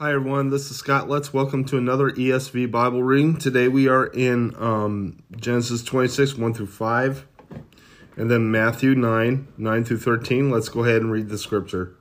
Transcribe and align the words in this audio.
Hi 0.00 0.12
everyone, 0.12 0.50
this 0.50 0.70
is 0.70 0.76
Scott. 0.76 1.08
Let's 1.08 1.34
welcome 1.34 1.64
to 1.64 1.76
another 1.76 2.08
ESV 2.12 2.70
Bible 2.70 3.02
reading. 3.02 3.36
Today 3.36 3.66
we 3.66 3.88
are 3.88 4.06
in 4.06 4.54
um, 4.56 5.24
Genesis 5.36 5.82
26, 5.82 6.36
1 6.36 6.54
through 6.54 6.68
5, 6.68 7.26
and 8.16 8.30
then 8.30 8.48
Matthew 8.48 8.94
9, 8.94 9.48
9 9.58 9.84
through 9.84 9.98
13. 9.98 10.52
Let's 10.52 10.68
go 10.68 10.84
ahead 10.84 11.02
and 11.02 11.10
read 11.10 11.30
the 11.30 11.36
scripture. 11.36 11.96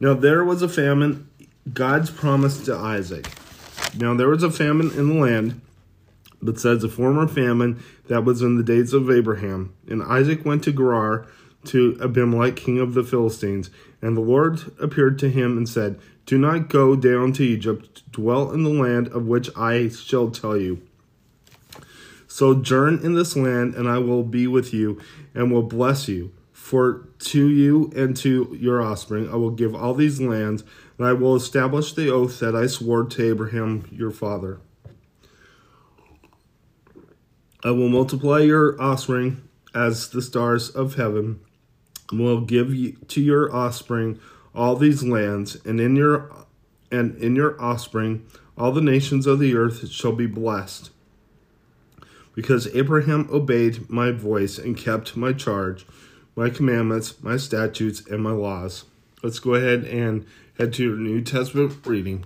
Now 0.00 0.14
there 0.14 0.44
was 0.44 0.62
a 0.62 0.68
famine, 0.68 1.30
God's 1.72 2.10
promise 2.10 2.64
to 2.64 2.74
Isaac. 2.74 3.28
Now 3.96 4.14
there 4.14 4.28
was 4.28 4.42
a 4.42 4.50
famine 4.50 4.90
in 4.98 5.10
the 5.10 5.14
land, 5.14 5.60
but 6.42 6.58
says 6.58 6.82
a 6.82 6.88
former 6.88 7.28
famine 7.28 7.80
that 8.08 8.24
was 8.24 8.42
in 8.42 8.56
the 8.56 8.64
days 8.64 8.94
of 8.94 9.12
Abraham. 9.12 9.76
And 9.86 10.02
Isaac 10.02 10.44
went 10.44 10.64
to 10.64 10.72
Gerar 10.72 11.28
to 11.66 11.98
Abimelech, 12.02 12.56
king 12.56 12.78
of 12.78 12.94
the 12.94 13.04
Philistines. 13.04 13.70
And 14.02 14.16
the 14.16 14.22
Lord 14.22 14.72
appeared 14.80 15.18
to 15.20 15.30
him 15.30 15.56
and 15.56 15.68
said, 15.68 16.00
Do 16.26 16.38
not 16.38 16.68
go 16.68 16.96
down 16.96 17.32
to 17.34 17.42
Egypt, 17.42 18.10
dwell 18.10 18.50
in 18.52 18.62
the 18.62 18.70
land 18.70 19.08
of 19.08 19.26
which 19.26 19.50
I 19.56 19.88
shall 19.88 20.30
tell 20.30 20.56
you. 20.56 20.82
Sojourn 22.26 23.00
in 23.04 23.14
this 23.14 23.36
land, 23.36 23.74
and 23.74 23.88
I 23.88 23.98
will 23.98 24.22
be 24.22 24.46
with 24.46 24.72
you, 24.72 25.00
and 25.34 25.52
will 25.52 25.62
bless 25.62 26.08
you. 26.08 26.32
For 26.52 27.08
to 27.18 27.48
you 27.48 27.90
and 27.96 28.16
to 28.18 28.56
your 28.58 28.80
offspring 28.80 29.28
I 29.28 29.34
will 29.34 29.50
give 29.50 29.74
all 29.74 29.92
these 29.92 30.20
lands, 30.20 30.62
and 30.96 31.06
I 31.06 31.12
will 31.12 31.34
establish 31.34 31.92
the 31.92 32.10
oath 32.10 32.38
that 32.38 32.54
I 32.54 32.68
swore 32.68 33.04
to 33.04 33.28
Abraham 33.28 33.88
your 33.90 34.12
father. 34.12 34.60
I 37.64 37.72
will 37.72 37.88
multiply 37.88 38.38
your 38.38 38.80
offspring 38.80 39.42
as 39.74 40.10
the 40.10 40.22
stars 40.22 40.70
of 40.70 40.94
heaven 40.94 41.40
will 42.12 42.40
give 42.40 42.68
to 43.08 43.20
your 43.20 43.54
offspring 43.54 44.18
all 44.54 44.76
these 44.76 45.02
lands, 45.02 45.56
and 45.64 45.80
in 45.80 45.96
your 45.96 46.30
and 46.90 47.16
in 47.18 47.36
your 47.36 47.60
offspring 47.60 48.26
all 48.58 48.72
the 48.72 48.80
nations 48.80 49.26
of 49.26 49.38
the 49.38 49.54
earth 49.56 49.88
shall 49.90 50.12
be 50.12 50.26
blessed. 50.26 50.90
Because 52.34 52.74
Abraham 52.74 53.28
obeyed 53.32 53.88
my 53.88 54.10
voice 54.10 54.58
and 54.58 54.76
kept 54.76 55.16
my 55.16 55.32
charge, 55.32 55.86
my 56.36 56.50
commandments, 56.50 57.22
my 57.22 57.36
statutes, 57.36 58.06
and 58.06 58.22
my 58.22 58.32
laws. 58.32 58.84
Let's 59.22 59.38
go 59.38 59.54
ahead 59.54 59.84
and 59.84 60.26
head 60.58 60.72
to 60.74 60.84
your 60.84 60.96
New 60.96 61.22
Testament 61.22 61.86
reading. 61.86 62.24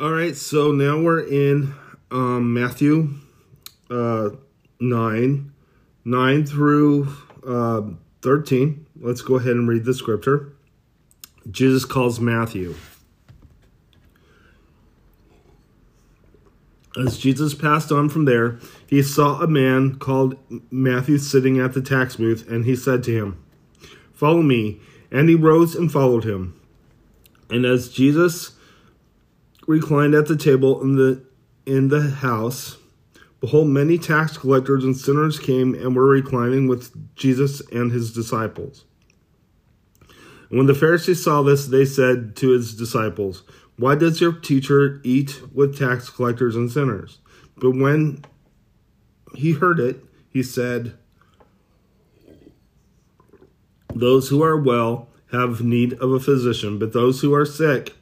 All 0.00 0.12
right, 0.12 0.36
so 0.36 0.70
now 0.70 1.00
we're 1.00 1.26
in 1.26 1.74
um, 2.12 2.54
Matthew 2.54 3.14
uh, 3.90 4.30
9, 4.78 5.52
9 6.04 6.46
through 6.46 7.12
uh, 7.44 7.82
13. 8.22 8.86
Let's 9.00 9.22
go 9.22 9.34
ahead 9.34 9.56
and 9.56 9.68
read 9.68 9.84
the 9.84 9.92
scripture. 9.92 10.52
Jesus 11.50 11.84
calls 11.84 12.20
Matthew. 12.20 12.76
As 16.96 17.18
Jesus 17.18 17.56
passed 17.56 17.90
on 17.90 18.08
from 18.08 18.24
there, 18.24 18.60
he 18.86 19.02
saw 19.02 19.40
a 19.40 19.48
man 19.48 19.96
called 19.96 20.36
Matthew 20.70 21.18
sitting 21.18 21.58
at 21.58 21.72
the 21.72 21.82
tax 21.82 22.14
booth, 22.14 22.48
and 22.48 22.64
he 22.64 22.76
said 22.76 23.02
to 23.02 23.12
him, 23.12 23.44
Follow 24.12 24.42
me. 24.42 24.78
And 25.10 25.28
he 25.28 25.34
rose 25.34 25.74
and 25.74 25.90
followed 25.90 26.22
him. 26.22 26.54
And 27.50 27.64
as 27.64 27.88
Jesus 27.88 28.52
reclined 29.68 30.14
at 30.14 30.26
the 30.26 30.36
table 30.36 30.82
in 30.82 30.96
the 30.96 31.22
in 31.64 31.88
the 31.88 32.10
house. 32.10 32.78
Behold, 33.40 33.68
many 33.68 33.98
tax 33.98 34.36
collectors 34.36 34.82
and 34.82 34.96
sinners 34.96 35.38
came 35.38 35.74
and 35.74 35.94
were 35.94 36.08
reclining 36.08 36.66
with 36.66 37.14
Jesus 37.14 37.60
and 37.70 37.92
his 37.92 38.12
disciples. 38.12 38.84
And 40.48 40.58
when 40.58 40.66
the 40.66 40.74
Pharisees 40.74 41.22
saw 41.22 41.42
this, 41.42 41.66
they 41.66 41.84
said 41.84 42.34
to 42.36 42.48
his 42.48 42.74
disciples, 42.74 43.44
Why 43.76 43.94
does 43.94 44.20
your 44.20 44.32
teacher 44.32 45.00
eat 45.04 45.40
with 45.54 45.78
tax 45.78 46.08
collectors 46.08 46.56
and 46.56 46.72
sinners? 46.72 47.18
But 47.58 47.76
when 47.76 48.24
he 49.36 49.52
heard 49.52 49.78
it, 49.78 50.02
he 50.30 50.42
said, 50.42 50.94
Those 53.94 54.30
who 54.30 54.42
are 54.42 54.56
well 54.56 55.10
have 55.30 55.60
need 55.60 55.92
of 55.94 56.10
a 56.10 56.18
physician, 56.18 56.78
but 56.78 56.92
those 56.92 57.20
who 57.20 57.34
are 57.34 57.46
sick 57.46 57.94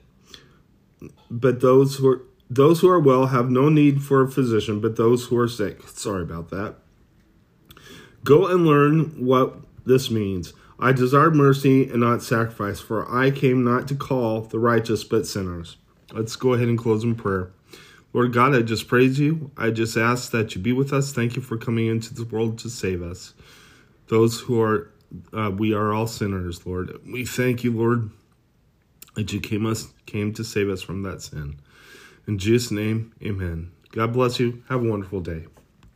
but 1.31 1.61
those 1.61 1.97
who 1.97 2.09
are 2.09 2.23
those 2.49 2.81
who 2.81 2.89
are 2.89 3.01
well 3.01 3.27
have 3.27 3.51
no 3.51 3.69
need 3.69 4.03
for 4.03 4.23
a 4.23 4.31
physician, 4.31 4.81
but 4.81 4.97
those 4.97 5.27
who 5.27 5.39
are 5.39 5.49
sick. 5.49 5.83
Sorry 5.89 6.23
about 6.23 6.51
that. 6.51 6.77
Go 8.23 8.47
and 8.47 8.65
learn 8.65 9.25
what 9.25 9.57
this 9.85 10.11
means. 10.11 10.53
I 10.79 10.93
desire 10.93 11.31
mercy 11.31 11.89
and 11.89 12.01
not 12.01 12.23
sacrifice, 12.23 12.81
for 12.81 13.11
I 13.13 13.31
came 13.31 13.65
not 13.65 13.89
to 13.89 13.95
call 13.95 14.43
the 14.43 14.59
righteous 14.59 15.05
but 15.05 15.27
sinners. 15.27 15.77
Let's 16.13 16.37
go 16.37 16.53
ahead 16.53 16.69
and 16.69 16.79
close 16.79 17.03
in 17.03 17.15
prayer. 17.15 17.51
Lord 18.13 18.33
God, 18.33 18.55
I 18.55 18.63
just 18.63 18.89
praise 18.89 19.19
you. 19.19 19.51
I 19.57 19.71
just 19.71 19.97
ask 19.97 20.31
that 20.31 20.55
you 20.55 20.61
be 20.61 20.73
with 20.73 20.93
us. 20.93 21.13
Thank 21.13 21.37
you 21.37 21.43
for 21.43 21.57
coming 21.57 21.87
into 21.87 22.15
the 22.15 22.25
world 22.25 22.59
to 22.61 22.71
save 22.71 23.03
us. 23.03 23.35
Those 24.09 24.41
who 24.41 24.61
are, 24.61 24.91
uh, 25.33 25.51
we 25.51 25.75
are 25.75 25.93
all 25.93 26.07
sinners, 26.07 26.65
Lord. 26.67 26.99
We 27.07 27.25
thank 27.25 27.65
you, 27.65 27.73
Lord, 27.73 28.11
that 29.17 29.33
you 29.33 29.41
came 29.41 29.67
us 29.67 29.89
came 30.07 30.33
to 30.35 30.45
save 30.45 30.69
us 30.69 30.83
from 30.83 31.03
that 31.03 31.23
sin. 31.23 31.59
In 32.29 32.39
Jesus' 32.39 32.71
name, 32.71 33.13
amen. 33.23 33.73
God 33.93 34.13
bless 34.13 34.39
you. 34.39 34.63
Have 34.69 34.85
a 34.85 34.89
wonderful 34.89 35.21
day. 35.21 35.47